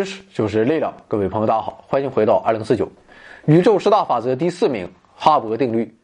[0.00, 2.90] 知识就是力量，各位朋友，大家好，欢迎回到二零四九
[3.44, 5.94] 宇宙十大法则第四名哈勃定律。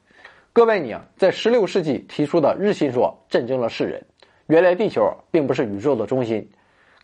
[0.52, 4.04] 哥白尼啊，在十六世纪提出的日心说震惊了世人。
[4.48, 6.46] 原来地球并不是宇宙的中心，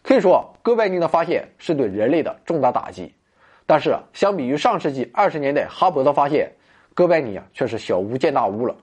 [0.02, 3.10] 可以说哥白尼的发现是对人类的重大打击。
[3.65, 6.52] 但是相比于上世纪二十年代哈勃的发现，
[6.93, 8.77] 哥白尼啊却是小巫见大巫了。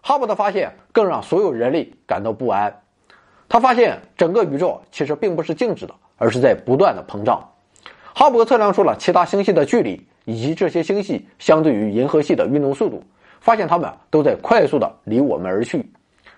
[0.00, 2.82] 哈勃的发现更让所有人类感到不安。
[3.48, 5.94] 他发现整个宇宙其实并不是静止的。
[6.16, 7.42] 而是在不断的膨胀。
[8.14, 13.02] 哈勃测量出了其他星系的距离以及这些星系相对于银河系的运动速度，
[13.40, 15.84] 发现它们都在快速的离我们而去。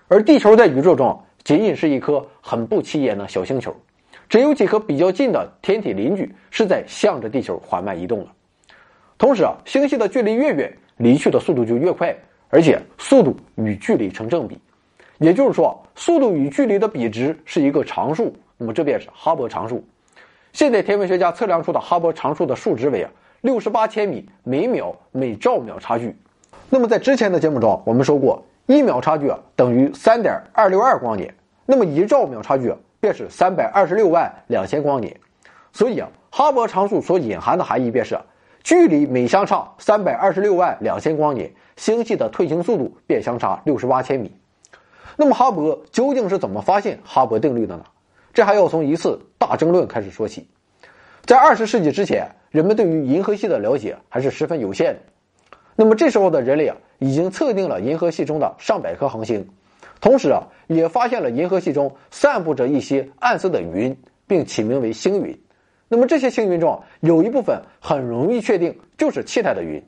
[0.07, 3.73] 而地球在宇宙中仅仅是一颗很不起眼的小星球，
[4.27, 8.27] 只有几颗比较近的天体邻居是在向着地球缓慢移动的。
[9.17, 12.15] 同时啊，星系的距离越远，离去的速度就越快，
[12.49, 14.59] 而且速度与距离成正比，
[15.19, 18.35] 也就是说，速度与距离的比值是一个常数。
[18.59, 19.83] 那么这便是哈勃常数。
[20.51, 23.09] 现在天文学家测量出的哈勃常数的数值为啊
[23.41, 26.15] 六十八千米每秒每兆秒差距。
[26.69, 31.33] 那么在之前的节目中，我们说过，一秒差距啊等于三点二六二光年，
[31.65, 35.15] 那么一兆秒差距便是三百二十六万两千光年。
[35.71, 38.19] 所以啊，哈勃常数所隐含的含义便是，
[38.61, 44.31] 距离每相差三百二十六万两千光年，星系的退行速度便相差六十八千米。
[45.15, 47.83] 那么哈勃究竟是怎么发现哈勃定律的呢？
[48.39, 50.47] 这还要从一次大争论开始说起。
[51.25, 55.01] 在二十世纪之前，人们对于银河系的了解还是十分有限的。
[55.75, 59.45] 那么这时候的人类啊，已经测定了银河系中的上百颗恒星，
[59.99, 63.93] 同时啊，也发现了银河系中散布着一些暗色的云，
[64.25, 65.37] 并起名为星云。
[65.89, 69.83] 那么这些星云中有一部分很容易确定就是气态的云，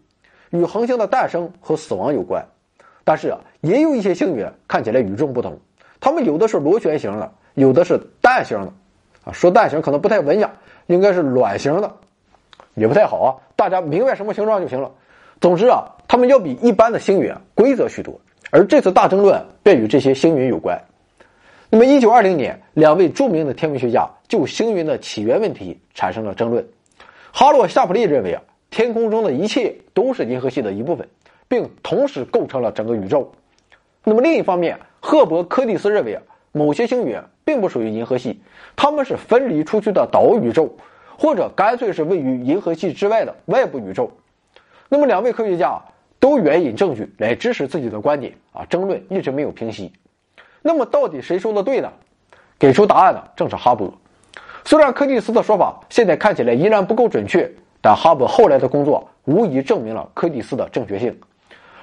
[0.49, 2.45] 与恒星的诞生和死亡有关。
[3.05, 5.57] 但是啊，也有一些星云看起来与众不同，
[6.01, 7.31] 它们有的是螺旋形的。
[7.53, 8.73] 有的是蛋形的，
[9.25, 10.49] 啊，说蛋形可能不太文雅，
[10.87, 11.91] 应该是卵形的，
[12.75, 13.35] 也不太好啊。
[13.55, 14.91] 大家明白什么形状就行了。
[15.39, 18.19] 总之啊，它们要比一般的星云规则许多。
[18.51, 20.81] 而这次大争论便与这些星云有关。
[21.69, 26.67] 那么，一九二零年，两位著名的天文学家就星云的起源问题产生了争论。
[27.31, 31.07] 哈洛·夏普利认为啊，天空中的一切都是银河系的一部分，
[31.47, 33.31] 并同时构成了整个宇宙。
[34.03, 37.21] 那么另一方面，赫伯·柯蒂斯认为啊，某些星云。
[37.51, 38.39] 并不属于银河系，
[38.77, 40.73] 它们是分离出去的岛宇宙，
[41.17, 44.09] 或者干脆是位于银河系之外的外部宇宙。
[44.87, 45.81] 那么，两位科学家
[46.17, 49.91] 都援引证据来支持自己的观点啊，争论一直没有平息。
[50.61, 51.91] 那么，到底谁说的对呢？
[52.57, 53.91] 给出答案的正是哈勃。
[54.63, 57.51] 虽然柯蒂斯的说法现在看起来依然不够准确，
[57.81, 61.19] 但哈勃后来的工作无疑证明了柯蒂斯的正确性。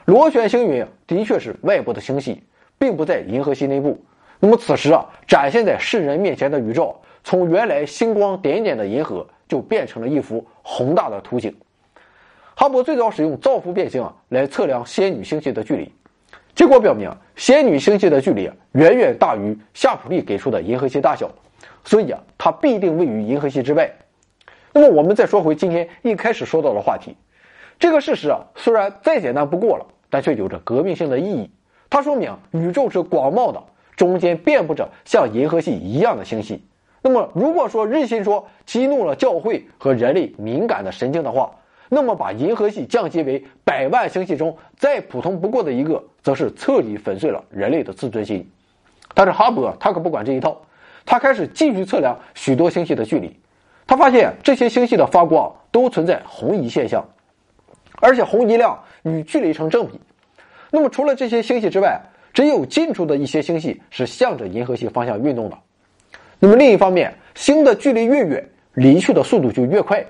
[0.06, 2.42] 螺旋星云的确是外部的星系，
[2.78, 4.02] 并不在银河系内部。
[4.40, 6.94] 那么此时啊，展现在世人面前的宇宙，
[7.24, 11.54] 从原来星光点点的银河，就变成了一幅宏大的图景。
[12.54, 15.92] 哈勃最早使用造幅变星来测量仙女星系的距离，
[16.54, 21.28] 结果表明，仙女星系的距离远远大于夏普利给出的银河系大小，
[21.84, 23.90] 所以啊，它必定位于银河系之外。
[24.72, 27.16] 那么我们再说回今天一开始说到的话题，
[27.80, 31.50] 这个事实啊，虽然再简单不过了，但却有着革命性的意义。
[31.90, 33.60] 它说明宇宙是广袤的。
[33.98, 36.64] 中间遍布着像银河系一样的星系。
[37.02, 41.50] 那么，如果说日心说激怒了教会和人类敏感的神经的话，
[41.88, 48.48] 那么把银河系降级为百万星系中再普通不过的一个，则是彻底粉碎了人类的自尊心。
[49.14, 50.60] 但是哈勃他可不管这一套，
[51.04, 53.36] 他开始继续测量许多星系的距离。
[53.86, 57.04] 他发现这些星系的发光都存在红移现象，
[58.00, 59.98] 而且红移量与距离成正比。
[60.70, 62.00] 那么，除了这些星系之外，
[62.38, 65.58] 只有近处的一些星系是向着银河系方向运动的。
[66.38, 70.06] 那么另一方面，星的距离越远，离去的速度就越快。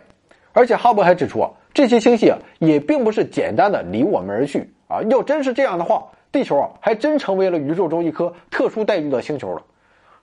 [0.53, 5.01] 而且哈勃还指出啊，这些星系啊也并不是简单的离我们而去啊。
[5.09, 9.63] 要真是这样的话，地球啊还真成为了宇宙中一颗特殊待遇的星球了。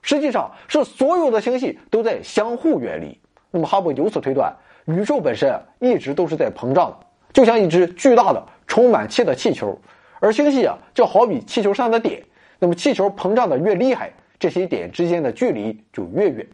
[0.00, 3.18] 实际上是所有的星系都在相互远离。
[3.50, 4.54] 那么哈勃由此推断，
[4.84, 6.98] 宇宙本身一直都是在膨胀的，
[7.32, 9.76] 就像一只巨大的充满气的气球。
[10.18, 12.22] 而星系啊，就好比气球上的点，
[12.58, 16.46] 那么气球膨胀的越厉害，这些点之间的距离就越远。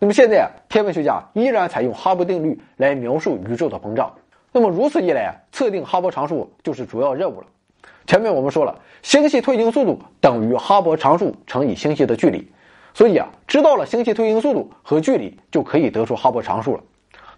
[0.00, 4.12] 那么现在啊，天文学家依然采用哈勃定律来描述宇宙的膨胀。
[4.52, 7.46] 那么如此一来啊，测定哈勃常数就是主要任务了。
[8.06, 12.46] 前面我们说了，星系退行速度等于哈勃常数乘以星系的距离，
[12.92, 16.82] 所以啊，知道了星系退行速度和距离，就可以得出哈勃常数了。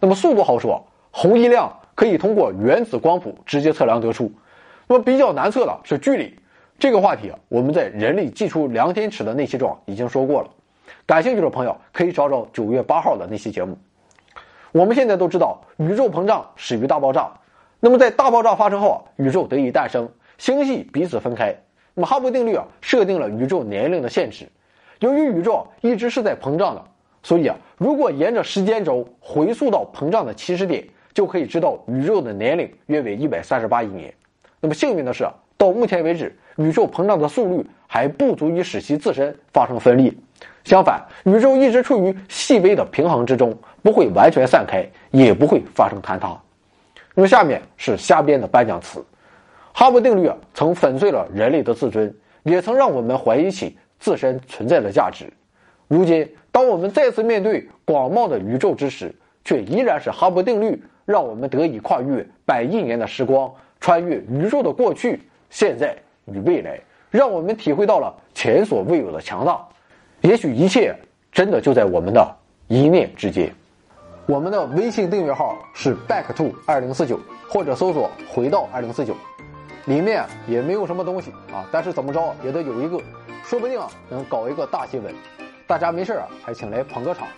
[0.00, 4.32] 那么速度好说，红移量可以通过原子光谱直接测量得出。
[4.86, 6.38] 那么比较难测的是距离，
[6.78, 10.48] 这个话题，我们在人类寄出量天尺的那期中已经说过了。
[11.04, 13.76] 感兴趣的朋友可以找找九月八号的那期节目。
[14.72, 17.32] 我们现在都知道，宇宙膨胀始于大爆炸。
[17.80, 21.54] 那么在大爆炸发生后啊，宇宙得以诞生，星系彼此分开。
[21.94, 24.46] 那么哈勃定律啊，设定了宇宙年龄的限制。
[25.00, 26.84] 由于宇宙一直是在膨胀的，
[27.22, 34.12] 所以啊，如果沿着时间轴回溯到膨胀的起始点，就可以知道宇宙的年龄约为一百三十八亿年。
[34.60, 40.12] 那么幸运的是，到目前为止，宇宙膨胀的速率还不足以使其自身发生分裂。
[40.64, 46.36] 相反，宇宙一直处于细微的平衡之中，不会完全散开，也不会发生坍塌。
[47.14, 49.04] 那么下面是瞎编的颁奖词：
[49.72, 52.12] 哈勃定律啊，曾粉碎了人类的自尊，
[52.42, 55.32] 也曾让我们怀疑起自身存在的价值。
[55.86, 59.14] 如今，当我们再次面对广袤的宇宙之时，
[59.44, 63.50] 却依然是哈勃定律让我们得以跨越百亿年的时光，
[63.86, 69.64] 穿越宇宙的过去、现在与未来，让我们体会到了前所未有的强大。
[70.22, 70.92] 也许一切
[71.30, 72.36] 真的就在我们的
[72.66, 73.48] 一念之间。
[74.26, 77.16] 我们的微信订阅号是 back to 二零四九，
[77.48, 79.14] 或者搜索回到二零四九，
[79.84, 83.00] 里面也没有什么东西啊，但是怎么着也得有一个，
[83.44, 85.14] 说不定啊能搞一个大新闻。
[85.64, 87.28] 大家没事啊，还请来捧个场，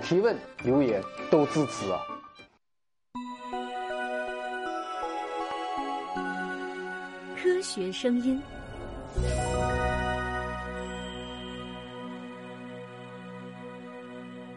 [0.00, 1.98] 提问留言都支持啊。
[7.56, 8.42] 科学声音。